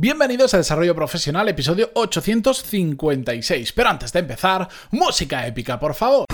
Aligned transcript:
Bienvenidos 0.00 0.54
a 0.54 0.58
Desarrollo 0.58 0.94
Profesional, 0.94 1.48
episodio 1.48 1.90
856. 1.92 3.72
Pero 3.72 3.88
antes 3.88 4.12
de 4.12 4.20
empezar, 4.20 4.68
música 4.92 5.44
épica, 5.44 5.76
por 5.80 5.92
favor. 5.92 6.24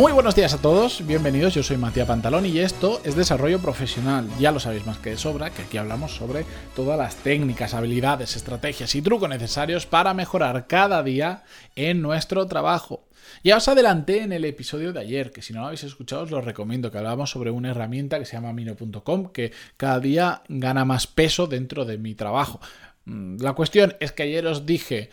Muy 0.00 0.12
buenos 0.12 0.34
días 0.34 0.54
a 0.54 0.62
todos, 0.62 1.06
bienvenidos, 1.06 1.52
yo 1.52 1.62
soy 1.62 1.76
Matías 1.76 2.08
Pantalón 2.08 2.46
y 2.46 2.58
esto 2.58 3.02
es 3.04 3.16
Desarrollo 3.16 3.58
Profesional. 3.58 4.26
Ya 4.38 4.50
lo 4.50 4.58
sabéis 4.58 4.86
más 4.86 4.96
que 4.96 5.10
de 5.10 5.18
sobra, 5.18 5.50
que 5.50 5.60
aquí 5.60 5.76
hablamos 5.76 6.16
sobre 6.16 6.46
todas 6.74 6.96
las 6.96 7.16
técnicas, 7.16 7.74
habilidades, 7.74 8.34
estrategias 8.34 8.94
y 8.94 9.02
trucos 9.02 9.28
necesarios 9.28 9.84
para 9.84 10.14
mejorar 10.14 10.66
cada 10.66 11.02
día 11.02 11.44
en 11.76 12.00
nuestro 12.00 12.46
trabajo. 12.46 13.04
Ya 13.44 13.58
os 13.58 13.68
adelanté 13.68 14.22
en 14.22 14.32
el 14.32 14.46
episodio 14.46 14.94
de 14.94 15.00
ayer, 15.00 15.32
que 15.32 15.42
si 15.42 15.52
no 15.52 15.60
lo 15.60 15.66
habéis 15.66 15.84
escuchado 15.84 16.22
os 16.22 16.30
lo 16.30 16.40
recomiendo, 16.40 16.90
que 16.90 16.96
hablábamos 16.96 17.28
sobre 17.28 17.50
una 17.50 17.72
herramienta 17.72 18.18
que 18.18 18.24
se 18.24 18.32
llama 18.32 18.54
Mino.com, 18.54 19.26
que 19.32 19.52
cada 19.76 20.00
día 20.00 20.40
gana 20.48 20.86
más 20.86 21.08
peso 21.08 21.46
dentro 21.46 21.84
de 21.84 21.98
mi 21.98 22.14
trabajo. 22.14 22.58
Mm, 23.04 23.36
la 23.42 23.52
cuestión 23.52 23.94
es 24.00 24.12
que 24.12 24.22
ayer 24.22 24.46
os 24.46 24.64
dije, 24.64 25.10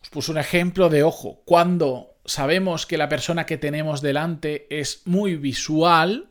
os 0.00 0.08
puse 0.08 0.30
un 0.30 0.38
ejemplo 0.38 0.88
de, 0.88 1.02
ojo, 1.02 1.42
cuando 1.44 2.13
sabemos 2.24 2.86
que 2.86 2.98
la 2.98 3.08
persona 3.08 3.46
que 3.46 3.58
tenemos 3.58 4.00
delante 4.00 4.66
es 4.70 5.02
muy 5.04 5.36
visual, 5.36 6.28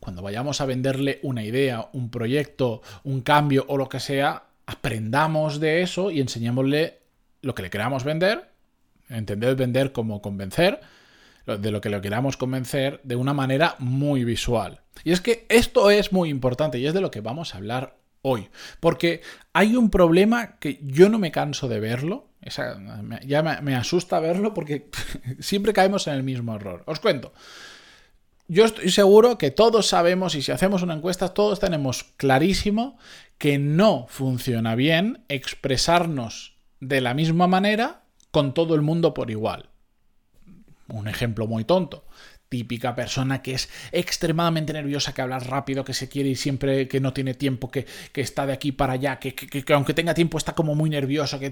cuando 0.00 0.22
vayamos 0.22 0.60
a 0.60 0.66
venderle 0.66 1.20
una 1.22 1.44
idea, 1.44 1.88
un 1.92 2.10
proyecto, 2.10 2.82
un 3.04 3.22
cambio 3.22 3.64
o 3.68 3.76
lo 3.76 3.88
que 3.88 4.00
sea, 4.00 4.44
aprendamos 4.66 5.60
de 5.60 5.82
eso 5.82 6.10
y 6.10 6.20
enseñémosle 6.20 6.98
lo 7.42 7.54
que 7.54 7.62
le 7.62 7.70
queramos 7.70 8.04
vender, 8.04 8.50
entender 9.08 9.54
vender 9.56 9.92
como 9.92 10.22
convencer, 10.22 10.80
de 11.46 11.70
lo 11.70 11.80
que 11.80 11.90
le 11.90 12.00
queramos 12.00 12.36
convencer 12.36 13.00
de 13.02 13.16
una 13.16 13.34
manera 13.34 13.76
muy 13.78 14.24
visual. 14.24 14.80
Y 15.04 15.12
es 15.12 15.20
que 15.20 15.44
esto 15.48 15.90
es 15.90 16.12
muy 16.12 16.30
importante 16.30 16.78
y 16.78 16.86
es 16.86 16.94
de 16.94 17.02
lo 17.02 17.10
que 17.10 17.20
vamos 17.20 17.54
a 17.54 17.58
hablar 17.58 17.96
hoy, 18.22 18.48
porque 18.80 19.20
hay 19.52 19.76
un 19.76 19.90
problema 19.90 20.56
que 20.58 20.80
yo 20.82 21.10
no 21.10 21.18
me 21.18 21.30
canso 21.30 21.68
de 21.68 21.80
verlo, 21.80 22.28
ya 23.26 23.42
me, 23.42 23.74
asusta 23.74 24.20
verlo 24.20 24.54
porque 24.54 24.90
siempre 25.40 25.72
caemos 25.72 26.06
en 26.06 26.14
el 26.14 26.22
mismo 26.22 26.54
error. 26.54 26.82
Os 26.86 27.00
cuento. 27.00 27.32
Yo 28.46 28.66
estoy 28.66 28.90
seguro 28.90 29.38
que 29.38 29.50
todos 29.50 29.86
sabemos 29.86 30.34
y 30.34 30.42
si 30.42 30.52
hacemos 30.52 30.82
una 30.82 30.94
encuesta 30.94 31.32
todos 31.32 31.60
tenemos 31.60 32.04
clarísimo 32.18 32.98
que 33.38 33.58
no 33.58 34.06
funciona 34.08 34.74
bien 34.74 35.24
expresarnos 35.28 36.56
de 36.80 37.00
la 37.00 37.14
misma 37.14 37.46
manera 37.46 38.02
con 38.30 38.52
todo 38.52 38.74
el 38.74 38.82
mundo 38.82 39.14
por 39.14 39.30
igual. 39.30 39.70
Un 40.88 41.08
ejemplo 41.08 41.46
muy 41.46 41.64
tonto 41.64 42.03
típica 42.54 42.94
persona 42.94 43.42
que 43.42 43.54
es 43.54 43.68
extremadamente 43.90 44.72
nerviosa, 44.72 45.12
que 45.12 45.22
habla 45.22 45.40
rápido, 45.40 45.84
que 45.84 45.92
se 45.92 46.08
quiere 46.08 46.28
y 46.28 46.36
siempre 46.36 46.86
que 46.86 47.00
no 47.00 47.12
tiene 47.12 47.34
tiempo, 47.34 47.68
que, 47.68 47.84
está 48.14 48.46
de 48.46 48.52
aquí 48.52 48.70
para 48.70 48.92
allá, 48.92 49.18
que, 49.18 49.34
que, 49.34 49.72
aunque 49.72 49.92
tenga 49.92 50.14
tiempo 50.14 50.38
está 50.38 50.54
como 50.54 50.76
muy 50.76 50.88
nervioso, 50.88 51.40
que 51.40 51.50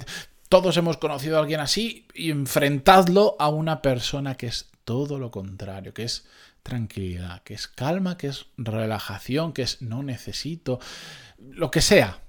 todos 0.48 0.77
hemos 0.77 0.98
conocido 0.98 1.39
a 1.39 1.41
alguien 1.41 1.59
así 1.59 2.06
y 2.14 2.31
enfrentadlo 2.31 3.34
a 3.41 3.48
una 3.48 3.83
persona 3.83 4.36
que 4.36 4.47
es 4.47 4.70
todo 4.84 5.19
lo 5.19 5.33
contrario, 5.33 5.92
que 5.92 6.05
es 6.05 6.25
tranquilidad, 6.62 7.42
que 7.42 7.55
es 7.55 7.66
calma, 7.66 8.16
que 8.16 8.28
es 8.28 8.47
relajación, 8.56 9.53
que 9.53 9.62
es 9.62 9.83
no 9.83 10.05
necesito, 10.05 10.78
lo 11.37 11.72
que 11.72 11.81
sea 11.81 12.20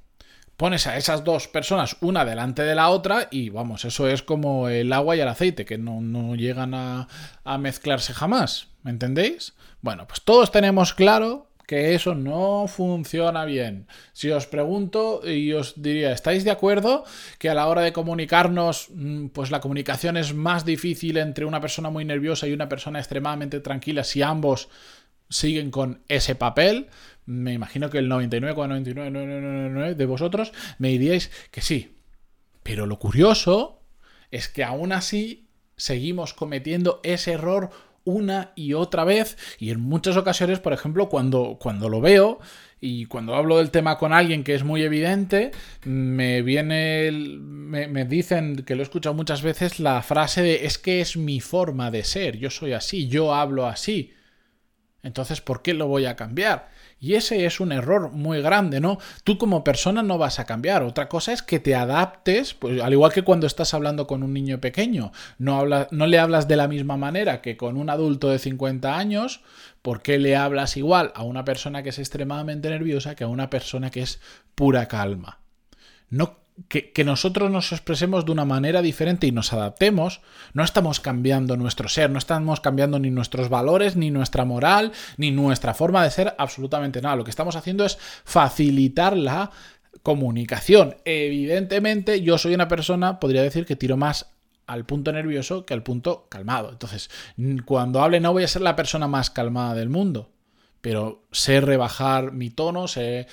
pones 0.58 0.88
a 0.88 0.98
esas 0.98 1.24
dos 1.24 1.48
personas 1.48 1.98
una 2.02 2.26
delante 2.26 2.64
de 2.64 2.76
la 2.76 2.90
otra 2.90 3.28
y 3.32 3.50
vamos, 3.50 3.86
eso 3.86 4.08
es 4.08 4.24
como 4.24 4.70
el 4.70 4.94
agua 4.94 5.16
y 5.16 5.20
el 5.20 5.28
aceite, 5.28 5.66
que 5.66 5.78
no, 5.78 6.36
llegan 6.36 6.74
a, 6.74 7.08
a 7.44 7.58
mezclarse 7.58 8.14
jamás, 8.14 8.68
¿me 8.84 8.92
entendéis? 8.92 9.54
Bueno, 9.82 10.08
pues 10.08 10.22
todos 10.22 10.52
tenemos 10.52 10.94
claro 10.94 11.48
que 11.68 11.96
eso 11.96 12.14
no 12.14 12.66
funciona 12.68 13.46
bien. 13.46 13.88
Si 14.12 14.30
os 14.32 14.48
pregunto 14.48 15.22
y 15.28 15.54
os 15.54 15.82
diría, 15.82 16.12
¿estáis 16.12 16.44
de 16.44 16.52
acuerdo 16.52 17.06
que 17.40 17.50
a 17.50 17.54
la 17.54 17.68
hora 17.68 17.82
de 17.82 17.94
comunicarnos, 17.94 18.90
mm, 18.94 19.28
pues 19.28 19.50
la 19.50 19.62
comunicación 19.62 20.18
es 20.18 20.34
más 20.34 20.66
difícil 20.66 21.18
entre 21.18 21.46
una 21.46 21.62
persona 21.62 21.90
muy 21.90 22.06
nerviosa 22.06 22.48
y 22.48 22.54
una 22.54 22.70
persona 22.70 23.00
extremadamente 23.00 23.60
tranquila 23.60 24.04
si 24.04 24.22
ambos 24.22 24.70
siguen 25.30 25.72
con 25.72 26.04
ese 26.10 26.36
papel? 26.36 26.90
Me 27.26 27.54
imagino 27.54 27.90
que 27.90 28.00
el 28.00 28.10
99,9999 28.10 29.96
de 29.96 30.06
vosotros 30.06 30.54
me 30.78 30.90
diríais 30.90 31.32
que 31.52 31.62
sí. 31.62 31.98
Pero 32.64 32.86
lo 32.86 33.00
curioso 33.00 33.82
es 34.32 34.50
que 34.50 34.64
aún 34.64 34.92
así 34.92 35.48
seguimos 35.76 36.34
cometiendo 36.34 37.00
ese 37.04 37.34
error 37.34 37.70
una 38.06 38.52
y 38.56 38.74
otra 38.74 39.04
vez 39.04 39.38
y 39.60 39.72
en 39.72 39.80
muchas 39.80 40.18
ocasiones, 40.18 40.60
por 40.60 40.74
ejemplo, 40.74 41.10
cuando, 41.10 41.58
cuando 41.60 41.90
lo 41.90 42.02
veo 42.02 42.40
y 42.82 43.06
cuando 43.06 43.36
hablo 43.36 43.58
del 43.58 43.72
tema 43.72 43.98
con 43.98 44.12
alguien 44.12 44.44
que 44.44 44.56
es 44.56 44.64
muy 44.64 44.84
evidente, 44.84 45.52
me 45.86 46.42
viene, 46.42 47.12
me, 47.12 47.88
me, 47.88 48.06
dicen, 48.06 48.58
que 48.66 48.76
lo 48.76 48.82
he 48.82 48.84
escuchado 48.84 49.16
muchas 49.16 49.42
veces, 49.42 49.80
la 49.80 50.02
frase 50.02 50.42
de 50.42 50.66
es 50.66 50.78
que 50.78 51.00
es 51.00 51.16
mi 51.16 51.40
forma 51.40 51.92
de 51.92 52.04
ser, 52.04 52.38
yo 52.38 52.50
soy 52.50 52.74
así, 52.74 53.08
yo 53.08 53.34
hablo 53.34 53.68
así. 53.68 54.14
Entonces, 55.02 55.42
¿por 55.42 55.62
qué 55.62 55.74
lo 55.74 55.88
voy 55.88 56.06
a 56.06 56.16
cambiar? 56.16 56.70
Y 57.04 57.16
ese 57.16 57.46
es 57.46 57.60
un 57.60 57.74
error 57.74 58.12
muy 58.14 58.42
grande, 58.42 58.80
¿no? 58.80 58.98
Tú 59.26 59.38
como 59.38 59.66
persona 59.66 60.04
no 60.04 60.18
vas 60.18 60.40
a 60.40 60.46
cambiar. 60.46 60.84
Otra 60.84 61.10
cosa 61.10 61.34
es 61.34 61.44
que 61.44 61.60
te 61.60 61.76
adaptes, 61.76 62.54
pues 62.54 62.82
al 62.82 62.94
igual 62.94 63.12
que 63.12 63.24
cuando 63.24 63.46
estás 63.46 63.74
hablando 63.74 64.08
con 64.08 64.24
un 64.24 64.32
niño 64.32 64.62
pequeño, 64.62 65.12
no, 65.38 65.60
habla, 65.60 65.90
no 65.92 66.08
le 66.08 66.18
hablas 66.18 66.48
de 66.48 66.56
la 66.56 66.70
misma 66.70 66.96
manera 66.96 67.42
que 67.42 67.58
con 67.58 67.76
un 67.76 67.90
adulto 67.90 68.30
de 68.30 68.40
50 68.40 68.98
años, 68.98 69.42
¿por 69.82 70.02
qué 70.02 70.18
le 70.18 70.38
hablas 70.38 70.78
igual 70.78 71.12
a 71.14 71.24
una 71.24 71.44
persona 71.44 71.84
que 71.84 71.90
es 71.90 72.00
extremadamente 72.00 72.70
nerviosa 72.70 73.16
que 73.16 73.26
a 73.26 73.28
una 73.28 73.50
persona 73.50 73.92
que 73.92 74.00
es 74.00 74.22
pura 74.56 74.88
calma? 74.88 75.40
No 76.10 76.43
que, 76.68 77.04
nosotros 77.04 77.52
nos 77.52 77.72
expresemos 77.72 78.26
de 78.26 78.32
una 78.32 78.46
manera 78.46 78.82
diferente 78.82 79.28
y 79.28 79.32
nos 79.32 79.54
adaptemos, 79.54 80.22
no 80.54 80.64
estamos 80.64 81.00
cambiando 81.00 81.58
nuestro 81.58 81.90
ser, 81.90 82.10
no 82.10 82.20
estamos 82.20 82.60
cambiando 82.60 83.00
ni 83.00 83.10
nuestros 83.10 83.50
valores, 83.50 83.96
ni 83.96 84.12
nuestra 84.12 84.46
moral, 84.46 84.92
ni 85.18 85.32
nuestra 85.32 85.74
forma 85.74 86.04
de 86.04 86.12
ser, 86.12 86.36
absolutamente 86.38 87.02
nada. 87.02 87.16
Lo 87.16 87.24
que 87.24 87.32
estamos 87.32 87.56
haciendo 87.56 87.86
es 87.86 87.98
facilitar 88.24 89.18
la 89.18 89.52
comunicación. 90.04 90.96
Evidentemente, 91.06 92.22
yo 92.22 92.38
soy 92.38 92.54
una 92.56 92.68
persona, 92.68 93.20
podría 93.20 93.42
decir, 93.42 93.66
que 93.66 93.76
tiro 93.76 93.98
más 93.98 94.32
al 94.66 94.86
punto 94.86 95.12
nervioso 95.12 95.66
que 95.66 95.74
al 95.74 95.84
punto 95.84 96.28
calmado. 96.30 96.70
Entonces, 96.72 97.10
cuando 97.66 98.02
hable 98.02 98.20
no 98.20 98.32
voy 98.32 98.44
a 98.44 98.48
ser 98.48 98.62
la 98.62 98.76
persona 98.76 99.08
más 99.08 99.30
calmada 99.30 99.76
del 99.76 99.90
mundo 99.90 100.33
pero 100.84 101.24
sé 101.32 101.62
rebajar 101.62 102.34
mi 102.34 102.50
tono, 102.50 102.90
sé, 102.90 103.26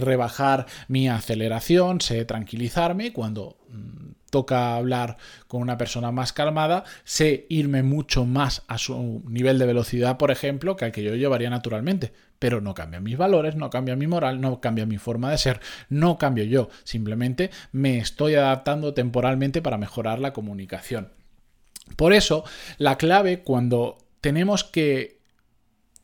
rebajar 0.00 0.66
mi 0.86 1.08
aceleración, 1.08 2.00
sé 2.00 2.24
tranquilizarme 2.24 3.12
cuando 3.12 3.58
mm, 3.68 4.12
toca 4.30 4.76
hablar 4.76 5.16
con 5.48 5.60
una 5.60 5.76
persona 5.76 6.12
más 6.12 6.32
calmada, 6.32 6.84
sé 7.02 7.46
irme 7.48 7.82
mucho 7.82 8.26
más 8.26 8.62
a 8.68 8.78
su 8.78 9.24
nivel 9.26 9.58
de 9.58 9.66
velocidad, 9.66 10.18
por 10.18 10.30
ejemplo, 10.30 10.76
que 10.76 10.84
al 10.84 10.92
que 10.92 11.02
yo 11.02 11.16
llevaría 11.16 11.50
naturalmente. 11.50 12.12
Pero 12.38 12.60
no 12.60 12.74
cambia 12.74 13.00
mis 13.00 13.16
valores, 13.16 13.56
no 13.56 13.70
cambia 13.70 13.96
mi 13.96 14.06
moral, 14.06 14.40
no 14.40 14.60
cambia 14.60 14.86
mi 14.86 14.98
forma 14.98 15.32
de 15.32 15.38
ser, 15.38 15.58
no 15.88 16.16
cambio 16.16 16.44
yo. 16.44 16.68
Simplemente 16.84 17.50
me 17.72 17.98
estoy 17.98 18.36
adaptando 18.36 18.94
temporalmente 18.94 19.62
para 19.62 19.78
mejorar 19.78 20.20
la 20.20 20.32
comunicación. 20.32 21.10
Por 21.96 22.12
eso, 22.12 22.44
la 22.78 22.98
clave 22.98 23.42
cuando 23.42 23.98
tenemos 24.20 24.62
que 24.62 25.23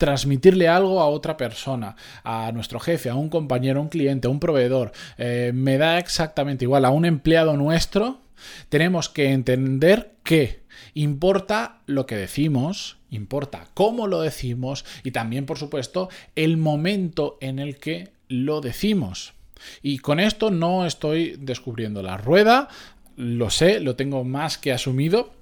transmitirle 0.01 0.67
algo 0.67 1.01
a 1.01 1.09
otra 1.09 1.37
persona, 1.37 1.95
a 2.25 2.51
nuestro 2.53 2.81
jefe, 2.81 3.11
a 3.11 3.15
un 3.15 3.29
compañero, 3.29 3.81
a 3.81 3.83
un 3.83 3.91
cliente, 3.91 4.27
a 4.27 4.31
un 4.31 4.41
proveedor, 4.41 4.93
eh, 5.19 5.53
me 5.55 5.77
da 5.77 5.99
exactamente 5.99 6.65
igual, 6.65 6.87
a 6.87 6.91
un 6.91 7.05
empleado 7.05 7.55
nuestro, 7.59 8.23
tenemos 8.71 9.11
que 9.11 9.31
entender 9.31 10.15
que 10.25 10.63
importa 10.95 11.83
lo 11.85 12.07
que 12.07 12.17
decimos, 12.17 12.97
importa 13.11 13.67
cómo 13.75 14.07
lo 14.07 14.23
decimos 14.23 14.87
y 15.05 15.11
también, 15.11 15.45
por 15.45 15.59
supuesto, 15.59 16.09
el 16.35 16.57
momento 16.57 17.37
en 17.43 17.59
el 17.59 17.77
que 17.77 18.09
lo 18.27 18.63
decimos. 18.63 19.35
Y 19.83 19.99
con 19.99 20.19
esto 20.19 20.51
no 20.51 20.87
estoy 20.87 21.37
descubriendo 21.39 22.03
la 22.03 22.17
rueda, 22.17 22.69
lo 23.17 23.51
sé, 23.51 23.81
lo 23.81 23.97
tengo 23.97 24.25
más 24.25 24.57
que 24.57 24.73
asumido, 24.73 25.35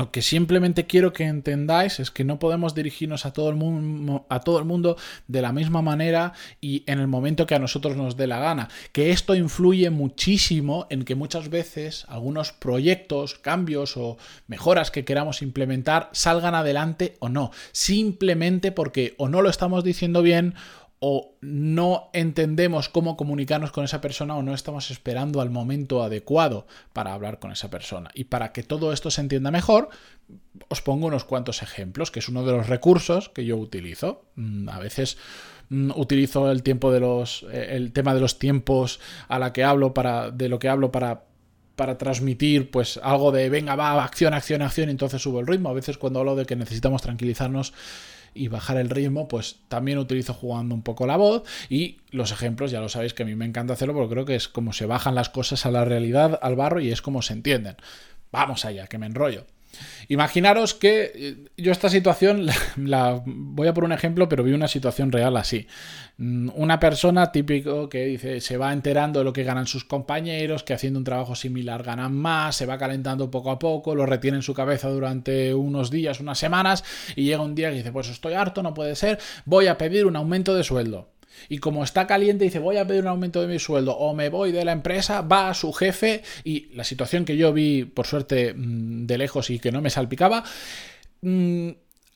lo 0.00 0.10
que 0.10 0.22
simplemente 0.22 0.86
quiero 0.86 1.12
que 1.12 1.24
entendáis 1.24 2.00
es 2.00 2.10
que 2.10 2.24
no 2.24 2.38
podemos 2.38 2.74
dirigirnos 2.74 3.26
a 3.26 3.34
todo, 3.34 3.50
el 3.50 3.56
mundo, 3.56 4.24
a 4.30 4.40
todo 4.40 4.58
el 4.58 4.64
mundo 4.64 4.96
de 5.28 5.42
la 5.42 5.52
misma 5.52 5.82
manera 5.82 6.32
y 6.58 6.84
en 6.86 7.00
el 7.00 7.06
momento 7.06 7.46
que 7.46 7.54
a 7.54 7.58
nosotros 7.58 7.98
nos 7.98 8.16
dé 8.16 8.26
la 8.26 8.38
gana. 8.38 8.70
Que 8.92 9.10
esto 9.10 9.34
influye 9.34 9.90
muchísimo 9.90 10.86
en 10.88 11.04
que 11.04 11.16
muchas 11.16 11.50
veces 11.50 12.06
algunos 12.08 12.52
proyectos, 12.52 13.34
cambios 13.34 13.98
o 13.98 14.16
mejoras 14.46 14.90
que 14.90 15.04
queramos 15.04 15.42
implementar 15.42 16.08
salgan 16.12 16.54
adelante 16.54 17.18
o 17.18 17.28
no. 17.28 17.50
Simplemente 17.72 18.72
porque 18.72 19.14
o 19.18 19.28
no 19.28 19.42
lo 19.42 19.50
estamos 19.50 19.84
diciendo 19.84 20.22
bien 20.22 20.54
o 21.02 21.34
no 21.40 22.10
entendemos 22.12 22.90
cómo 22.90 23.16
comunicarnos 23.16 23.72
con 23.72 23.84
esa 23.84 24.02
persona 24.02 24.36
o 24.36 24.42
no 24.42 24.52
estamos 24.52 24.90
esperando 24.90 25.40
al 25.40 25.48
momento 25.48 26.02
adecuado 26.02 26.66
para 26.92 27.14
hablar 27.14 27.38
con 27.38 27.52
esa 27.52 27.70
persona. 27.70 28.10
Y 28.12 28.24
para 28.24 28.52
que 28.52 28.62
todo 28.62 28.92
esto 28.92 29.10
se 29.10 29.22
entienda 29.22 29.50
mejor, 29.50 29.88
os 30.68 30.82
pongo 30.82 31.06
unos 31.06 31.24
cuantos 31.24 31.62
ejemplos, 31.62 32.10
que 32.10 32.18
es 32.20 32.28
uno 32.28 32.44
de 32.44 32.52
los 32.52 32.68
recursos 32.68 33.30
que 33.30 33.46
yo 33.46 33.56
utilizo. 33.56 34.26
Mm, 34.36 34.68
a 34.68 34.78
veces 34.78 35.16
mm, 35.70 35.92
utilizo 35.96 36.50
el 36.50 36.62
tiempo 36.62 36.92
de 36.92 37.00
los 37.00 37.46
eh, 37.50 37.68
el 37.70 37.92
tema 37.92 38.12
de 38.12 38.20
los 38.20 38.38
tiempos 38.38 39.00
a 39.28 39.38
la 39.38 39.54
que 39.54 39.64
hablo 39.64 39.94
para 39.94 40.30
de 40.30 40.50
lo 40.50 40.58
que 40.58 40.68
hablo 40.68 40.92
para 40.92 41.24
para 41.76 41.96
transmitir 41.96 42.70
pues 42.70 43.00
algo 43.02 43.32
de 43.32 43.48
venga 43.48 43.74
va 43.74 44.04
acción 44.04 44.34
acción 44.34 44.60
acción 44.60 44.90
y 44.90 44.92
entonces 44.92 45.22
subo 45.22 45.40
el 45.40 45.46
ritmo 45.46 45.70
a 45.70 45.72
veces 45.72 45.96
cuando 45.96 46.20
hablo 46.20 46.36
de 46.36 46.44
que 46.44 46.56
necesitamos 46.56 47.00
tranquilizarnos 47.00 47.72
y 48.34 48.48
bajar 48.48 48.76
el 48.76 48.90
ritmo, 48.90 49.28
pues 49.28 49.56
también 49.68 49.98
utilizo 49.98 50.34
jugando 50.34 50.74
un 50.74 50.82
poco 50.82 51.06
la 51.06 51.16
voz 51.16 51.42
y 51.68 51.98
los 52.10 52.32
ejemplos, 52.32 52.70
ya 52.70 52.80
lo 52.80 52.88
sabéis 52.88 53.14
que 53.14 53.22
a 53.22 53.26
mí 53.26 53.34
me 53.34 53.44
encanta 53.44 53.72
hacerlo 53.72 53.94
porque 53.94 54.12
creo 54.12 54.24
que 54.24 54.34
es 54.34 54.48
como 54.48 54.72
se 54.72 54.86
bajan 54.86 55.14
las 55.14 55.28
cosas 55.28 55.66
a 55.66 55.70
la 55.70 55.84
realidad, 55.84 56.38
al 56.42 56.56
barro 56.56 56.80
y 56.80 56.90
es 56.90 57.02
como 57.02 57.22
se 57.22 57.32
entienden. 57.32 57.76
Vamos 58.32 58.64
allá, 58.64 58.86
que 58.86 58.98
me 58.98 59.06
enrollo. 59.06 59.46
Imaginaros 60.08 60.74
que 60.74 61.12
eh, 61.14 61.36
yo 61.56 61.72
esta 61.72 61.88
situación, 61.88 62.46
la, 62.76 63.22
voy 63.24 63.68
a 63.68 63.74
por 63.74 63.84
un 63.84 63.92
ejemplo, 63.92 64.28
pero 64.28 64.42
vi 64.42 64.52
una 64.52 64.68
situación 64.68 65.12
real 65.12 65.36
así. 65.36 65.66
Mm, 66.18 66.50
una 66.54 66.80
persona 66.80 67.32
típico 67.32 67.88
que 67.88 68.04
dice, 68.04 68.40
se 68.40 68.56
va 68.56 68.72
enterando 68.72 69.20
de 69.20 69.24
lo 69.24 69.32
que 69.32 69.44
ganan 69.44 69.66
sus 69.66 69.84
compañeros, 69.84 70.62
que 70.62 70.74
haciendo 70.74 70.98
un 70.98 71.04
trabajo 71.04 71.34
similar 71.34 71.82
ganan 71.82 72.14
más, 72.14 72.56
se 72.56 72.66
va 72.66 72.78
calentando 72.78 73.30
poco 73.30 73.50
a 73.50 73.58
poco, 73.58 73.94
lo 73.94 74.06
retiene 74.06 74.38
en 74.38 74.42
su 74.42 74.54
cabeza 74.54 74.88
durante 74.88 75.54
unos 75.54 75.90
días, 75.90 76.20
unas 76.20 76.38
semanas, 76.38 76.84
y 77.16 77.24
llega 77.24 77.42
un 77.42 77.54
día 77.54 77.70
que 77.70 77.76
dice, 77.76 77.92
pues 77.92 78.08
estoy 78.08 78.34
harto, 78.34 78.62
no 78.62 78.74
puede 78.74 78.96
ser, 78.96 79.18
voy 79.44 79.66
a 79.68 79.78
pedir 79.78 80.06
un 80.06 80.16
aumento 80.16 80.54
de 80.54 80.64
sueldo 80.64 81.08
y 81.48 81.58
como 81.58 81.84
está 81.84 82.06
caliente 82.06 82.44
dice 82.44 82.58
voy 82.58 82.76
a 82.76 82.86
pedir 82.86 83.02
un 83.02 83.08
aumento 83.08 83.40
de 83.40 83.48
mi 83.48 83.58
sueldo. 83.58 83.96
O 83.96 84.14
me 84.14 84.28
voy 84.28 84.52
de 84.52 84.64
la 84.64 84.72
empresa, 84.72 85.22
va 85.22 85.48
a 85.48 85.54
su 85.54 85.72
jefe. 85.72 86.22
Y 86.44 86.66
la 86.74 86.84
situación 86.84 87.24
que 87.24 87.36
yo 87.36 87.52
vi 87.52 87.84
por 87.84 88.06
suerte 88.06 88.54
mm, 88.54 89.06
de 89.06 89.18
lejos 89.18 89.50
y 89.50 89.58
que 89.58 89.72
no 89.72 89.80
me 89.80 89.90
salpicaba, 89.90 90.44
mm, 91.22 91.70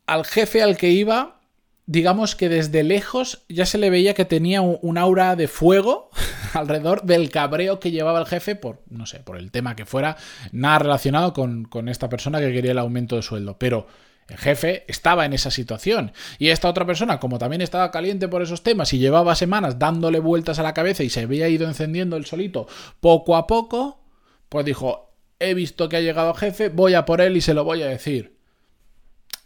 al 0.07 0.25
jefe 0.25 0.63
al 0.63 0.77
que 0.77 0.91
iba, 0.91 1.41
digamos 1.87 2.35
que 2.37 2.49
desde 2.49 2.83
lejos 2.83 3.45
ya 3.49 3.67
se 3.67 3.79
le 3.79 3.91
veía 3.91 4.15
que 4.15 4.25
tenía 4.25 4.61
un 4.63 4.99
aura 4.99 5.37
de 5.37 5.49
fuego 5.49 6.11
alrededor 6.55 7.03
del 7.03 7.31
cabreo 7.31 7.81
que 7.81 7.91
llevaba 7.91 8.21
el 8.21 8.27
jefe 8.27 8.57
por, 8.57 8.83
no 8.89 9.07
sé, 9.07 9.21
por 9.21 9.37
el 9.37 9.51
tema 9.51 9.77
que 9.77 9.87
fuera, 9.87 10.17
nada 10.53 10.79
relacionado 10.79 11.33
con, 11.33 11.65
con 11.65 11.89
esta 11.89 12.09
persona 12.09 12.41
que 12.41 12.53
quería 12.53 12.73
el 12.73 12.79
aumento 12.79 13.17
de 13.17 13.23
sueldo, 13.23 13.59
pero 13.59 13.87
el 14.29 14.38
jefe 14.38 14.85
estaba 14.88 15.26
en 15.26 15.32
esa 15.32 15.50
situación. 15.50 16.12
Y 16.38 16.49
esta 16.49 16.69
otra 16.69 16.87
persona, 16.87 17.21
como 17.21 17.38
también 17.38 17.61
estaba 17.62 17.91
caliente 17.91 18.29
por 18.29 18.43
esos 18.43 18.62
temas 18.62 18.93
y 18.93 18.99
llevaba 18.99 19.35
semanas 19.35 19.79
dándole 19.79 20.19
vueltas 20.19 20.59
a 20.59 20.62
la 20.62 20.75
cabeza 20.75 21.03
y 21.03 21.11
se 21.11 21.21
había 21.21 21.49
ido 21.49 21.67
encendiendo 21.67 22.17
el 22.17 22.25
solito 22.25 22.67
poco 23.00 23.37
a 23.37 23.47
poco, 23.47 24.00
pues 24.49 24.65
dijo, 24.65 25.15
he 25.38 25.55
visto 25.55 25.88
que 25.88 25.99
ha 25.99 26.00
llegado 26.00 26.35
jefe, 26.35 26.69
voy 26.71 26.94
a 26.94 27.05
por 27.05 27.21
él 27.21 27.37
y 27.37 27.41
se 27.41 27.55
lo 27.55 27.65
voy 27.65 27.82
a 27.82 27.87
decir. 27.87 28.38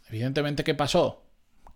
Evidentemente, 0.08 0.64
¿qué 0.64 0.75
pasó? 0.75 1.27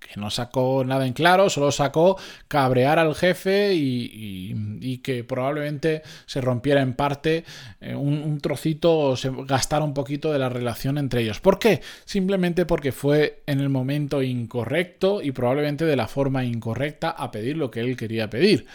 Que 0.03 0.21
no 0.21 0.31
sacó 0.31 0.85
nada 0.85 1.07
en 1.07 1.13
claro, 1.13 1.49
solo 1.49 1.71
sacó 1.73 2.19
cabrear 2.49 2.99
al 2.99 3.15
jefe 3.15 3.75
y, 3.75 4.99
que 5.03 5.25
probablemente 5.25 6.03
se 6.27 6.41
rompiera 6.41 6.81
en 6.81 6.95
parte 6.95 7.45
eh, 7.81 7.95
un, 7.95 8.41
trocito 8.41 8.97
o 8.97 9.17
se 9.17 9.31
gastara 9.47 9.85
un 9.85 9.95
poquito 9.95 10.33
de 10.33 10.39
la 10.39 10.49
relación 10.49 10.99
entre 10.99 11.23
ellos. 11.23 11.41
¿Por 11.41 11.59
qué? 11.59 11.81
Simplemente 12.05 12.67
porque 12.67 12.93
fue 12.93 13.43
en 13.47 13.61
el 13.61 13.69
momento 13.69 14.23
incorrecto 14.23 15.23
y 15.23 15.33
probablemente 15.33 15.85
de 15.85 15.97
la 15.97 16.07
forma 16.07 16.45
incorrecta 16.45 17.11
a 17.11 17.31
pedir 17.31 17.57
lo 17.57 17.71
que 17.71 17.81
él 17.81 17.97
quería 17.97 18.31
pedir. 18.31 18.67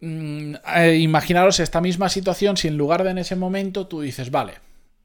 Mm, 0.00 0.54
eh, 0.76 0.96
imaginaros 0.96 1.60
esta 1.60 1.80
misma 1.80 2.08
situación 2.08 2.56
si 2.56 2.68
en 2.68 2.76
lugar 2.76 3.04
de 3.04 3.10
en 3.10 3.18
ese 3.18 3.36
momento 3.36 3.86
tú 3.86 4.00
dices, 4.00 4.30
vale, 4.30 4.54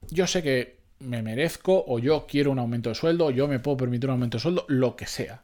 yo 0.10 0.28
sé 0.28 0.44
que 0.44 0.85
me 1.00 1.22
merezco 1.22 1.84
o 1.88 2.00
yo 2.00 2.26
quiero 2.28 2.52
un 2.52 2.60
aumento 2.60 2.90
de 2.90 2.96
sueldo 2.96 3.28
o 3.28 3.32
yo 3.32 3.48
me 3.48 3.60
puedo 3.60 3.78
permitir 3.78 4.10
un 4.10 4.14
aumento 4.14 4.38
de 4.38 4.42
sueldo, 4.42 4.66
lo 4.68 4.96
que 4.96 5.08
sea. 5.08 5.44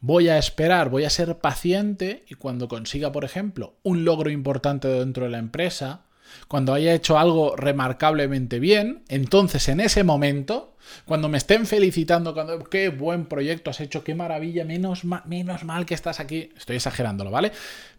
Voy 0.00 0.28
a 0.28 0.38
esperar, 0.38 0.88
voy 0.88 1.04
a 1.04 1.10
ser 1.10 1.38
paciente 1.38 2.24
y 2.28 2.34
cuando 2.34 2.68
consiga, 2.68 3.12
por 3.12 3.24
ejemplo, 3.24 3.74
un 3.82 4.04
logro 4.04 4.30
importante 4.30 4.88
dentro 4.88 5.24
de 5.24 5.30
la 5.30 5.38
empresa, 5.38 6.04
cuando 6.48 6.72
haya 6.72 6.94
hecho 6.94 7.18
algo 7.18 7.54
remarcablemente 7.56 8.60
bien, 8.60 9.02
entonces 9.08 9.68
en 9.68 9.80
ese 9.80 10.04
momento, 10.04 10.74
cuando 11.04 11.28
me 11.28 11.38
estén 11.38 11.66
felicitando, 11.66 12.32
cuando 12.32 12.64
qué 12.64 12.88
buen 12.88 13.26
proyecto 13.26 13.70
has 13.70 13.80
hecho, 13.80 14.02
qué 14.04 14.14
maravilla, 14.14 14.64
menos, 14.64 15.02
menos 15.26 15.64
mal 15.64 15.84
que 15.84 15.94
estás 15.94 16.20
aquí, 16.20 16.50
estoy 16.56 16.76
exagerándolo, 16.76 17.30
¿vale? 17.30 17.52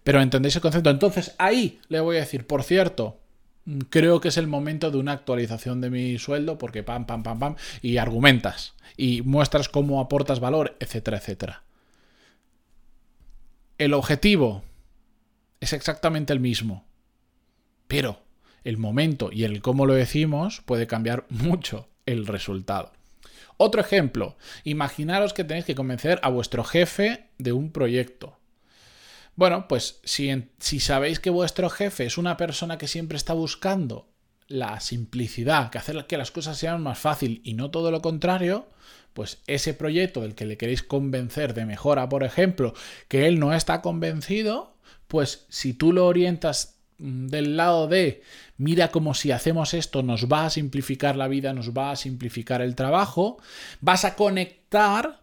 Pero 0.04 0.22
entendéis 0.22 0.56
el 0.56 0.62
concepto. 0.62 0.90
Entonces 0.90 1.36
ahí 1.38 1.80
le 1.90 2.00
voy 2.00 2.18
a 2.18 2.22
decir, 2.22 2.48
por 2.48 2.64
cierto, 2.64 3.21
creo 3.90 4.22
que 4.22 4.30
es 4.30 4.38
el 4.38 4.48
momento 4.48 4.92
de 4.92 4.98
una 4.98 5.13
actualización 5.13 5.81
de 5.81 5.90
mi 5.90 6.18
sueldo 6.18 6.58
porque 6.58 6.84
pam, 6.84 7.06
pam, 7.06 7.24
pam, 7.24 7.40
pam, 7.40 7.56
y 7.81 7.98
argumentas 7.98 8.74
y 8.98 9.22
muestras 9.22 9.69
cómo 9.69 10.00
aportas 10.00 10.40
valor, 10.40 10.75
etcétera, 10.80 11.18
etcétera. 11.18 11.63
El 13.78 13.94
objetivo 13.94 14.63
es 15.60 15.74
exactamente 15.74 16.34
el 16.34 16.40
mismo, 16.40 16.86
pero 17.88 18.22
el 18.63 18.78
momento 18.78 19.30
y 19.31 19.44
el 19.44 19.62
cómo 19.62 19.86
lo 19.86 19.94
decimos 19.94 20.62
puede 20.62 20.88
cambiar 20.88 21.25
mucho 21.30 21.88
el 22.06 22.28
resultado. 22.28 22.92
Otro 23.58 23.81
ejemplo, 23.81 24.38
imaginaros 24.63 25.34
que 25.34 25.44
tenéis 25.44 25.66
que 25.66 25.75
convencer 25.75 26.19
a 26.24 26.30
vuestro 26.30 26.63
jefe 26.63 27.28
de 27.38 27.54
un 27.54 27.72
proyecto. 27.72 28.40
Bueno, 29.36 29.68
pues 29.68 30.00
si, 30.04 30.31
si 30.60 30.80
sabéis 30.80 31.19
que 31.19 31.30
vuestro 31.30 31.69
jefe 31.69 32.06
es 32.06 32.18
una 32.18 32.38
persona 32.38 32.78
que 32.78 32.88
siempre 32.88 33.18
está 33.18 33.33
buscando 33.33 34.12
la 34.48 34.80
simplicidad, 34.80 35.69
que 35.69 35.78
hacer 35.78 36.06
que 36.06 36.18
las 36.18 36.31
cosas 36.31 36.57
sean 36.57 36.83
más 36.83 37.00
fácil 37.00 37.42
y 37.44 37.54
no 37.54 37.72
todo 37.72 37.89
lo 37.89 38.01
contrario, 38.01 38.68
pues 39.13 39.42
ese 39.48 39.74
proyecto 39.74 40.22
del 40.22 40.36
que 40.36 40.45
le 40.45 40.57
queréis 40.57 40.83
convencer 40.83 41.54
de 41.54 41.66
mejora, 41.66 42.10
por 42.10 42.24
ejemplo, 42.24 42.74
que 43.07 43.28
él 43.28 43.39
no 43.39 43.54
está 43.54 43.81
convencido, 43.81 44.75
pues 45.07 45.45
si 45.50 45.74
tú 45.74 45.94
lo 45.94 46.06
orientas 46.06 46.80
mm, 46.98 47.27
del 47.27 47.57
lado 47.57 47.88
de 47.88 48.24
mira 48.57 48.92
como 48.92 49.13
si 49.13 49.31
hacemos 49.31 49.74
esto 49.74 50.04
nos 50.04 50.31
va 50.31 50.45
a 50.45 50.50
simplificar 50.50 51.16
la 51.16 51.27
vida, 51.27 51.54
nos 51.54 51.72
va 51.72 51.92
a 51.92 51.95
simplificar 51.95 52.62
el 52.62 52.75
trabajo, 52.75 53.38
vas 53.80 54.06
a 54.06 54.16
conectar 54.16 55.22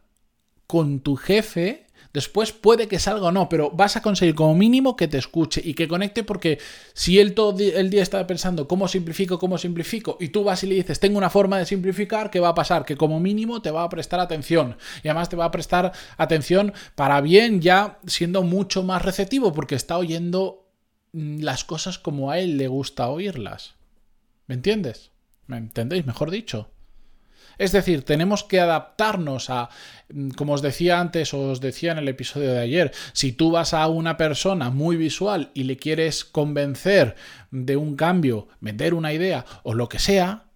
con 0.67 1.01
tu 1.01 1.17
jefe 1.17 1.87
Después 2.13 2.53
puede 2.53 2.89
que 2.89 2.99
salga 2.99 3.27
o 3.27 3.33
no, 3.33 3.49
pero 3.49 3.71
vas 3.71 3.97
a 3.97 4.03
conseguir 4.03 4.35
como 4.35 4.55
mínimo 4.55 4.97
que 4.97 5.09
te 5.09 5.19
escuche 5.19 5.61
y 5.63 5.75
que 5.75 5.89
conecte 5.89 6.25
porque 6.25 6.59
si 6.95 7.19
él 7.19 7.35
todo 7.35 7.59
el 7.59 7.91
día 7.91 8.03
está 8.03 8.27
pensando 8.27 8.67
cómo 8.67 8.89
simplifico, 8.89 9.39
cómo 9.39 9.59
simplifico 9.59 10.17
y 10.19 10.29
tú 10.29 10.43
vas 10.43 10.65
y 10.65 10.69
le 10.69 10.77
dices 10.77 11.01
tengo 11.01 11.19
una 11.19 11.29
forma 11.29 11.59
de 11.59 11.67
simplificar, 11.67 12.31
¿qué 12.31 12.41
va 12.41 12.49
a 12.49 12.55
pasar? 12.55 12.85
Que 12.87 12.97
como 12.97 13.21
mínimo 13.21 13.61
te 13.61 13.71
va 13.71 13.83
a 13.83 13.89
prestar 13.89 14.21
atención 14.21 14.77
y 15.03 15.09
además 15.09 15.29
te 15.29 15.37
va 15.37 15.45
a 15.45 15.51
prestar 15.51 15.93
atención 16.17 16.73
para 16.95 17.21
bien 17.21 17.61
ya 17.61 17.99
siendo 18.07 18.43
mucho 18.43 18.83
más 18.83 19.03
receptivo 19.03 19.53
porque 19.53 19.75
está 19.75 19.99
oyendo 19.99 20.67
mm, 21.13 21.41
las 21.41 21.65
cosas 21.65 21.99
como 21.99 22.31
a 22.31 22.39
él 22.39 22.57
le 22.57 22.69
gusta 22.69 23.09
oírlas. 23.09 23.75
¿Me 24.47 24.55
entiendes? 24.55 25.11
¿Me 25.47 25.59
entendéis? 25.59 26.07
Mejor 26.07 26.31
dicho. 26.31 26.71
Es 27.59 27.73
decir, 27.73 28.05
tenemos 28.05 28.45
que 28.45 28.61
adaptarnos 28.61 29.51
a, 29.51 29.69
mm, 30.13 30.31
como 30.31 30.55
os 30.55 30.63
decía 30.63 31.01
antes 31.01 31.35
o 31.35 31.51
os 31.51 31.61
decía 31.61 31.93
en 31.93 31.99
el 31.99 32.09
episodio 32.09 32.53
de 32.53 32.61
ayer, 32.61 32.93
si 33.13 33.33
tú 33.33 33.51
vas 33.51 33.75
a 33.75 33.87
una 33.89 34.17
persona 34.17 34.71
muy 34.71 34.97
visual 34.97 35.51
y 35.55 35.65
le 35.65 35.77
quieres 35.77 36.25
convencer 36.25 37.17
de 37.51 37.77
un 37.77 37.97
cambio, 37.97 38.49
vender 38.61 38.95
una 38.95 39.13
idea 39.13 39.45
o 39.65 39.75
lo 39.75 39.89
que 39.89 39.99
sea, 39.99 40.48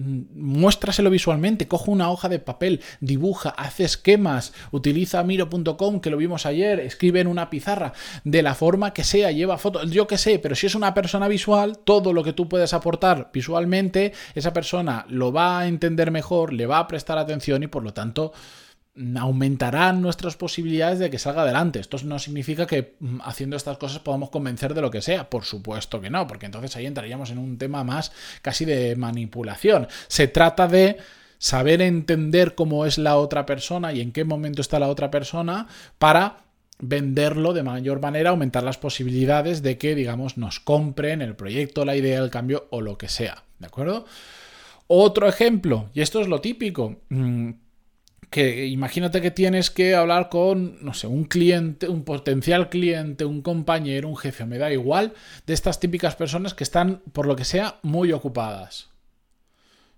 muéstraselo 0.00 1.10
visualmente, 1.10 1.68
coge 1.68 1.90
una 1.90 2.10
hoja 2.10 2.28
de 2.28 2.38
papel, 2.38 2.80
dibuja, 3.00 3.50
hace 3.50 3.84
esquemas, 3.84 4.52
utiliza 4.70 5.22
miro.com, 5.22 6.00
que 6.00 6.10
lo 6.10 6.16
vimos 6.16 6.46
ayer, 6.46 6.80
escribe 6.80 7.20
en 7.20 7.26
una 7.26 7.50
pizarra, 7.50 7.92
de 8.24 8.42
la 8.42 8.54
forma 8.54 8.92
que 8.92 9.04
sea, 9.04 9.30
lleva 9.30 9.58
fotos, 9.58 9.90
yo 9.90 10.06
que 10.06 10.18
sé, 10.18 10.38
pero 10.38 10.54
si 10.54 10.66
es 10.66 10.74
una 10.74 10.94
persona 10.94 11.28
visual, 11.28 11.78
todo 11.78 12.12
lo 12.12 12.24
que 12.24 12.32
tú 12.32 12.48
puedes 12.48 12.72
aportar 12.72 13.30
visualmente, 13.32 14.12
esa 14.34 14.52
persona 14.52 15.06
lo 15.08 15.32
va 15.32 15.60
a 15.60 15.68
entender 15.68 16.10
mejor, 16.10 16.52
le 16.52 16.66
va 16.66 16.78
a 16.78 16.88
prestar 16.88 17.18
atención 17.18 17.62
y 17.62 17.66
por 17.66 17.82
lo 17.82 17.92
tanto 17.92 18.32
aumentarán 19.16 20.02
nuestras 20.02 20.36
posibilidades 20.36 20.98
de 20.98 21.10
que 21.10 21.18
salga 21.18 21.42
adelante. 21.42 21.78
Esto 21.78 21.96
no 22.04 22.18
significa 22.18 22.66
que 22.66 22.96
mm, 22.98 23.20
haciendo 23.24 23.56
estas 23.56 23.78
cosas 23.78 24.00
podamos 24.00 24.30
convencer 24.30 24.74
de 24.74 24.82
lo 24.82 24.90
que 24.90 25.02
sea. 25.02 25.30
Por 25.30 25.44
supuesto 25.44 26.00
que 26.00 26.10
no, 26.10 26.26
porque 26.26 26.46
entonces 26.46 26.76
ahí 26.76 26.86
entraríamos 26.86 27.30
en 27.30 27.38
un 27.38 27.56
tema 27.58 27.84
más 27.84 28.12
casi 28.42 28.64
de 28.64 28.96
manipulación. 28.96 29.88
Se 30.08 30.28
trata 30.28 30.66
de 30.66 30.98
saber 31.38 31.80
entender 31.80 32.54
cómo 32.54 32.84
es 32.84 32.98
la 32.98 33.16
otra 33.16 33.46
persona 33.46 33.92
y 33.92 34.00
en 34.00 34.12
qué 34.12 34.24
momento 34.24 34.60
está 34.60 34.78
la 34.78 34.88
otra 34.88 35.10
persona 35.10 35.68
para 35.98 36.44
venderlo 36.80 37.52
de 37.52 37.62
mayor 37.62 38.00
manera, 38.00 38.30
aumentar 38.30 38.62
las 38.62 38.78
posibilidades 38.78 39.62
de 39.62 39.78
que, 39.78 39.94
digamos, 39.94 40.36
nos 40.36 40.60
compren 40.60 41.22
el 41.22 41.36
proyecto, 41.36 41.84
la 41.84 41.96
idea, 41.96 42.18
el 42.18 42.30
cambio 42.30 42.66
o 42.70 42.80
lo 42.80 42.98
que 42.98 43.08
sea. 43.08 43.44
¿De 43.58 43.66
acuerdo? 43.66 44.06
Otro 44.86 45.28
ejemplo, 45.28 45.90
y 45.94 46.00
esto 46.00 46.20
es 46.20 46.26
lo 46.26 46.40
típico. 46.40 46.96
Mm, 47.10 47.50
que 48.30 48.66
imagínate 48.66 49.20
que 49.20 49.32
tienes 49.32 49.70
que 49.70 49.94
hablar 49.94 50.28
con, 50.28 50.78
no 50.84 50.94
sé, 50.94 51.08
un 51.08 51.24
cliente, 51.24 51.88
un 51.88 52.04
potencial 52.04 52.68
cliente, 52.68 53.24
un 53.24 53.42
compañero, 53.42 54.08
un 54.08 54.16
jefe, 54.16 54.46
me 54.46 54.58
da 54.58 54.72
igual, 54.72 55.14
de 55.46 55.54
estas 55.54 55.80
típicas 55.80 56.14
personas 56.14 56.54
que 56.54 56.64
están, 56.64 57.02
por 57.12 57.26
lo 57.26 57.34
que 57.34 57.44
sea, 57.44 57.80
muy 57.82 58.12
ocupadas. 58.12 58.90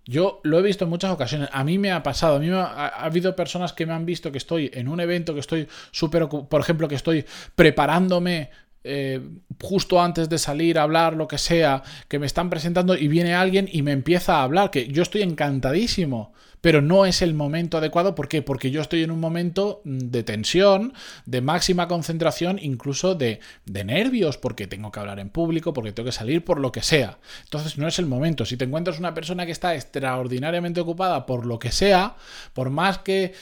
Yo 0.05 0.41
lo 0.43 0.59
he 0.59 0.63
visto 0.63 0.85
en 0.85 0.91
muchas 0.91 1.13
ocasiones. 1.13 1.49
A 1.53 1.63
mí 1.63 1.79
me 1.79 1.93
ha 1.93 2.03
pasado. 2.03 2.37
A 2.37 2.39
mí 2.41 2.51
ha, 2.51 2.89
habido 2.89 3.37
personas 3.37 3.73
que 3.73 3.87
me 3.87 3.93
han 3.93 4.05
visto 4.05 4.33
que 4.33 4.39
estoy 4.39 4.71
en 4.75 4.89
un 4.89 4.99
evento, 4.99 5.35
que 5.35 5.41
estoy 5.41 5.69
súper, 5.93 6.29
por 6.29 6.61
ejemplo, 6.61 6.89
que 6.89 6.97
estoy 6.97 7.25
preparándome 7.55 8.51
eh, 8.85 9.21
justo 9.61 10.01
antes 10.01 10.29
de 10.29 10.39
salir 10.39 10.79
a 10.79 10.83
hablar, 10.83 11.15
lo 11.15 11.29
que 11.29 11.39
sea, 11.39 11.83
que 12.09 12.19
me 12.19 12.27
están 12.27 12.51
presentando 12.51 12.97
y 12.97 13.09
viene 13.09 13.35
alguien 13.35 13.69
y 13.71 13.83
me 13.83 13.93
empieza 13.93 14.37
a 14.37 14.43
hablar, 14.43 14.71
que 14.71 14.89
yo 14.89 15.03
estoy 15.03 15.23
encantadísimo, 15.23 16.33
pero 16.61 16.81
no 16.81 17.07
es 17.07 17.23
el 17.23 17.35
momento 17.35 17.79
adecuado. 17.79 18.15
¿Por 18.15 18.29
qué? 18.29 18.41
Porque 18.41 18.71
yo 18.71 18.81
estoy 18.81 19.03
en 19.03 19.11
un 19.11 19.21
momento 19.21 19.83
de 19.85 20.23
tensión, 20.23 20.95
de 21.27 21.41
máxima 21.41 21.89
concentración, 21.89 22.59
incluso 22.63 23.15
de, 23.15 23.41
de 23.67 23.85
nervios, 23.85 24.39
porque 24.39 24.69
tengo 24.69 24.93
que 24.93 25.01
hablar 25.01 25.19
en 25.19 25.29
público, 25.29 25.73
porque 25.73 25.93
tengo 25.93 26.07
que 26.07 26.13
salir 26.13 26.45
por 26.45 26.61
lo 26.61 26.73
que 26.73 26.83
sea. 26.83 27.19
Entonces 27.45 27.79
no 27.79 27.89
es 27.89 27.99
el 27.99 28.07
momento. 28.07 28.45
Si 28.45 28.57
te 28.57 28.65
encuentras 28.65 29.01
una 29.01 29.13
persona 29.13 29.45
que 29.45 29.53
está 29.53 29.75
extraordinariamente 29.75 30.81
ocupada 30.81 31.27
por 31.27 31.47
lo 31.47 31.59
que 31.59 31.73
sea, 31.73 32.15
por 32.55 32.71
más 32.71 32.99
que 32.99 33.33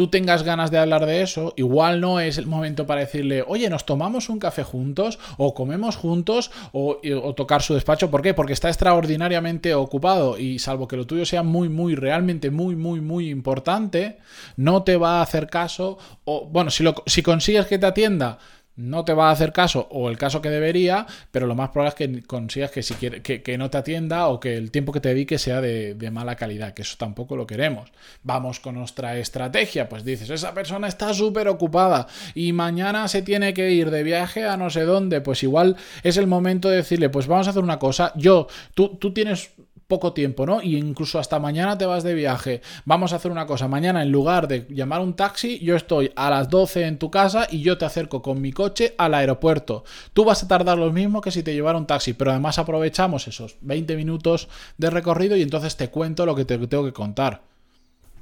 tú 0.00 0.08
tengas 0.08 0.44
ganas 0.44 0.70
de 0.70 0.78
hablar 0.78 1.04
de 1.04 1.20
eso, 1.20 1.52
igual 1.56 2.00
no 2.00 2.20
es 2.20 2.38
el 2.38 2.46
momento 2.46 2.86
para 2.86 3.02
decirle, 3.02 3.44
oye, 3.46 3.68
nos 3.68 3.84
tomamos 3.84 4.30
un 4.30 4.38
café 4.38 4.62
juntos, 4.62 5.18
o 5.36 5.52
comemos 5.52 5.96
juntos, 5.96 6.50
o, 6.72 6.96
tocar 7.36 7.60
su 7.60 7.74
despacho. 7.74 8.10
¿Por 8.10 8.22
qué? 8.22 8.32
Porque 8.32 8.54
está 8.54 8.68
extraordinariamente 8.68 9.74
ocupado 9.74 10.38
y 10.38 10.58
salvo 10.58 10.88
que 10.88 10.96
lo 10.96 11.06
tuyo 11.06 11.26
sea 11.26 11.42
muy, 11.42 11.68
muy, 11.68 11.96
realmente 11.96 12.50
muy, 12.50 12.76
muy, 12.76 13.02
muy 13.02 13.28
importante, 13.28 14.16
no 14.56 14.84
te 14.84 14.96
va 14.96 15.18
a 15.18 15.22
hacer 15.22 15.48
caso, 15.48 15.98
o 16.24 16.46
bueno, 16.46 16.70
si, 16.70 16.82
lo, 16.82 16.94
si 17.04 17.22
consigues 17.22 17.66
que 17.66 17.78
te 17.78 17.84
atienda, 17.84 18.38
no 18.76 19.04
te 19.04 19.12
va 19.12 19.28
a 19.28 19.32
hacer 19.32 19.52
caso 19.52 19.88
o 19.90 20.08
el 20.08 20.16
caso 20.16 20.40
que 20.40 20.50
debería, 20.50 21.06
pero 21.30 21.46
lo 21.46 21.54
más 21.54 21.70
probable 21.70 21.88
es 21.90 21.94
que 21.94 22.22
consigas 22.22 22.70
que, 22.70 22.82
si 22.82 22.94
quiere, 22.94 23.22
que, 23.22 23.58
no 23.58 23.70
te 23.70 23.78
atienda 23.78 24.28
o 24.28 24.40
que 24.40 24.56
el 24.56 24.70
tiempo 24.70 24.92
que 24.92 25.00
te 25.00 25.10
dedique 25.10 25.38
sea 25.38 25.60
de, 25.60 26.10
mala 26.10 26.36
calidad, 26.36 26.74
que 26.74 26.82
eso 26.82 26.96
tampoco 26.98 27.36
lo 27.36 27.46
queremos. 27.46 27.90
Vamos 28.22 28.58
con 28.60 28.74
nuestra 28.74 29.16
estrategia, 29.18 29.88
pues 29.88 30.04
dices, 30.04 30.30
esa 30.30 30.54
persona 30.54 30.88
está 30.88 31.12
súper 31.14 31.48
ocupada 31.48 32.06
y 32.34 32.52
mañana 32.52 33.06
se 33.08 33.22
tiene 33.22 33.54
que 33.54 33.70
ir 33.70 33.90
de 33.90 34.02
viaje 34.02 34.46
a 34.46 34.56
no 34.56 34.70
sé 34.70 34.82
dónde, 34.82 35.20
pues 35.20 35.42
igual 35.42 35.76
es 36.02 36.16
el 36.16 36.26
momento 36.26 36.68
de 36.68 36.76
decirle, 36.76 37.10
pues 37.10 37.26
vamos 37.26 37.46
a 37.46 37.50
hacer 37.50 37.62
una 37.62 37.78
cosa, 37.78 38.12
yo, 38.16 38.48
tú, 38.74 38.96
tú 38.96 39.12
tienes 39.12 39.50
poco 39.90 40.14
tiempo, 40.14 40.46
¿no? 40.46 40.62
Y 40.62 40.78
incluso 40.78 41.18
hasta 41.18 41.38
mañana 41.38 41.76
te 41.76 41.84
vas 41.84 42.02
de 42.02 42.14
viaje. 42.14 42.62
Vamos 42.86 43.12
a 43.12 43.16
hacer 43.16 43.30
una 43.30 43.44
cosa. 43.44 43.68
Mañana, 43.68 44.02
en 44.02 44.10
lugar 44.10 44.48
de 44.48 44.66
llamar 44.70 45.02
un 45.02 45.12
taxi, 45.12 45.58
yo 45.58 45.76
estoy 45.76 46.10
a 46.16 46.30
las 46.30 46.48
12 46.48 46.86
en 46.86 46.98
tu 46.98 47.10
casa 47.10 47.46
y 47.50 47.60
yo 47.60 47.76
te 47.76 47.84
acerco 47.84 48.22
con 48.22 48.40
mi 48.40 48.52
coche 48.52 48.94
al 48.96 49.12
aeropuerto. 49.12 49.84
Tú 50.14 50.24
vas 50.24 50.42
a 50.42 50.48
tardar 50.48 50.78
lo 50.78 50.90
mismo 50.90 51.20
que 51.20 51.30
si 51.30 51.42
te 51.42 51.52
llevara 51.52 51.76
un 51.76 51.86
taxi, 51.86 52.14
pero 52.14 52.30
además 52.30 52.58
aprovechamos 52.58 53.28
esos 53.28 53.56
20 53.60 53.96
minutos 53.96 54.48
de 54.78 54.88
recorrido 54.88 55.36
y 55.36 55.42
entonces 55.42 55.76
te 55.76 55.90
cuento 55.90 56.24
lo 56.24 56.34
que 56.34 56.46
te 56.46 56.56
tengo 56.56 56.86
que 56.86 56.94
contar. 56.94 57.42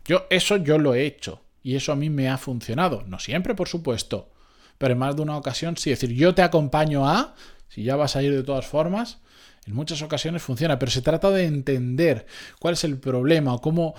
Yo, 0.04 0.26
eso 0.30 0.56
yo 0.56 0.78
lo 0.78 0.94
he 0.94 1.06
hecho. 1.06 1.42
Y 1.62 1.76
eso 1.76 1.92
a 1.92 1.96
mí 1.96 2.08
me 2.08 2.28
ha 2.28 2.38
funcionado. 2.38 3.04
No 3.06 3.18
siempre, 3.18 3.54
por 3.54 3.68
supuesto. 3.68 4.30
Pero 4.78 4.92
en 4.92 4.98
más 4.98 5.14
de 5.16 5.22
una 5.22 5.36
ocasión 5.36 5.76
sí. 5.76 5.92
Es 5.92 6.00
decir, 6.00 6.16
yo 6.16 6.34
te 6.34 6.42
acompaño 6.42 7.06
a, 7.06 7.34
si 7.68 7.82
ya 7.82 7.94
vas 7.94 8.16
a 8.16 8.22
ir 8.22 8.34
de 8.34 8.42
todas 8.42 8.66
formas, 8.66 9.18
en 9.68 9.74
muchas 9.74 10.02
ocasiones 10.02 10.42
funciona, 10.42 10.78
pero 10.78 10.90
se 10.90 11.02
trata 11.02 11.30
de 11.30 11.44
entender 11.44 12.26
cuál 12.58 12.74
es 12.74 12.84
el 12.84 12.98
problema 12.98 13.54
o 13.54 13.60
cómo 13.60 13.94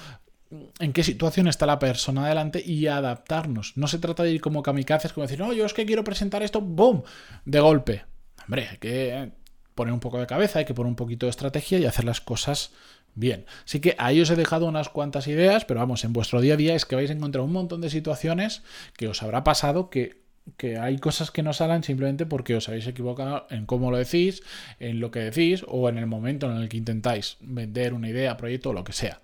en 0.79 0.93
qué 0.93 1.03
situación 1.03 1.47
está 1.47 1.67
la 1.67 1.77
persona 1.77 2.27
delante 2.27 2.63
y 2.65 2.87
adaptarnos. 2.87 3.77
No 3.77 3.87
se 3.87 3.99
trata 3.99 4.23
de 4.23 4.31
ir 4.31 4.41
como 4.41 4.63
kamikazes, 4.63 5.13
como 5.13 5.27
decir, 5.27 5.39
no, 5.39 5.53
yo 5.53 5.65
es 5.65 5.73
que 5.73 5.85
quiero 5.85 6.03
presentar 6.03 6.41
esto, 6.41 6.59
¡boom! 6.59 7.03
de 7.45 7.59
golpe. 7.59 8.05
Hombre, 8.45 8.67
hay 8.67 8.77
que 8.77 9.31
poner 9.75 9.93
un 9.93 9.99
poco 9.99 10.19
de 10.19 10.25
cabeza, 10.25 10.59
hay 10.59 10.65
que 10.65 10.73
poner 10.73 10.89
un 10.89 10.95
poquito 10.95 11.27
de 11.27 11.29
estrategia 11.29 11.77
y 11.77 11.85
hacer 11.85 12.03
las 12.03 12.19
cosas 12.19 12.71
bien. 13.13 13.45
Así 13.63 13.79
que 13.79 13.95
ahí 13.99 14.19
os 14.21 14.29
he 14.31 14.35
dejado 14.35 14.65
unas 14.65 14.89
cuantas 14.89 15.27
ideas, 15.27 15.65
pero 15.65 15.79
vamos, 15.79 16.03
en 16.03 16.13
vuestro 16.13 16.41
día 16.41 16.55
a 16.55 16.57
día 16.57 16.73
es 16.73 16.85
que 16.85 16.95
vais 16.95 17.11
a 17.11 17.13
encontrar 17.13 17.43
un 17.43 17.51
montón 17.51 17.81
de 17.81 17.91
situaciones 17.91 18.63
que 18.97 19.07
os 19.07 19.21
habrá 19.21 19.43
pasado 19.43 19.91
que 19.91 20.23
que 20.57 20.77
hay 20.77 20.97
cosas 20.97 21.31
que 21.31 21.43
no 21.43 21.53
salen 21.53 21.83
simplemente 21.83 22.25
porque 22.25 22.55
os 22.55 22.67
habéis 22.69 22.87
equivocado 22.87 23.47
en 23.49 23.65
cómo 23.65 23.91
lo 23.91 23.97
decís, 23.97 24.43
en 24.79 24.99
lo 24.99 25.11
que 25.11 25.19
decís 25.19 25.63
o 25.67 25.89
en 25.89 25.97
el 25.97 26.05
momento 26.05 26.51
en 26.51 26.57
el 26.57 26.69
que 26.69 26.77
intentáis 26.77 27.37
vender 27.39 27.93
una 27.93 28.09
idea, 28.09 28.37
proyecto 28.37 28.69
o 28.69 28.73
lo 28.73 28.83
que 28.83 28.93
sea. 28.93 29.21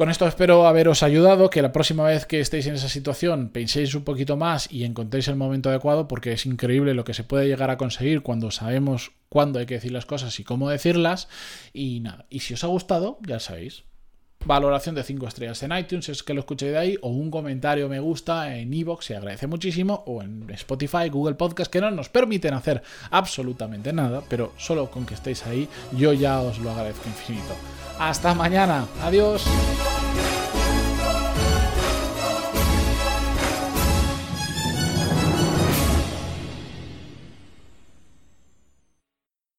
Con 0.00 0.08
esto 0.08 0.26
espero 0.26 0.66
haberos 0.66 1.02
ayudado, 1.02 1.50
que 1.50 1.60
la 1.60 1.72
próxima 1.72 2.04
vez 2.04 2.24
que 2.24 2.40
estéis 2.40 2.66
en 2.66 2.74
esa 2.74 2.88
situación 2.88 3.50
penséis 3.50 3.94
un 3.94 4.02
poquito 4.02 4.38
más 4.38 4.72
y 4.72 4.84
encontréis 4.84 5.28
el 5.28 5.36
momento 5.36 5.68
adecuado, 5.68 6.08
porque 6.08 6.32
es 6.32 6.46
increíble 6.46 6.94
lo 6.94 7.04
que 7.04 7.12
se 7.12 7.22
puede 7.22 7.46
llegar 7.46 7.68
a 7.68 7.76
conseguir 7.76 8.22
cuando 8.22 8.50
sabemos 8.50 9.12
cuándo 9.28 9.58
hay 9.58 9.66
que 9.66 9.74
decir 9.74 9.92
las 9.92 10.06
cosas 10.06 10.40
y 10.40 10.44
cómo 10.44 10.70
decirlas. 10.70 11.28
Y 11.74 12.00
nada, 12.00 12.24
y 12.30 12.40
si 12.40 12.54
os 12.54 12.64
ha 12.64 12.68
gustado, 12.68 13.18
ya 13.26 13.40
sabéis, 13.40 13.82
valoración 14.44 14.94
de 14.94 15.02
5 15.02 15.26
estrellas 15.26 15.62
en 15.62 15.76
iTunes, 15.76 16.08
es 16.08 16.22
que 16.22 16.34
lo 16.34 16.40
escuchéis 16.40 16.72
de 16.72 16.78
ahí, 16.78 16.98
o 17.02 17.08
un 17.08 17.30
comentario 17.30 17.88
me 17.88 18.00
gusta 18.00 18.56
en 18.56 18.72
iVoox, 18.72 19.04
se 19.04 19.16
agradece 19.16 19.46
muchísimo, 19.46 20.02
o 20.06 20.22
en 20.22 20.48
Spotify, 20.50 21.08
Google 21.10 21.34
Podcast, 21.34 21.70
que 21.70 21.80
no 21.80 21.90
nos 21.90 22.08
permiten 22.08 22.54
hacer 22.54 22.82
absolutamente 23.10 23.92
nada, 23.92 24.22
pero 24.28 24.52
solo 24.56 24.90
con 24.90 25.06
que 25.06 25.14
estéis 25.14 25.46
ahí, 25.46 25.68
yo 25.96 26.12
ya 26.12 26.40
os 26.40 26.58
lo 26.58 26.70
agradezco 26.70 27.08
infinito. 27.08 27.54
Hasta 27.98 28.34
mañana, 28.34 28.86
adiós. 29.02 29.44